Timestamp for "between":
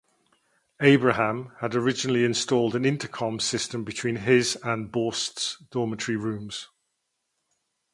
3.83-4.15